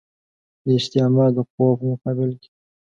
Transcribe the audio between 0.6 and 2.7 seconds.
د استعمار د قواوو په مقابل کې.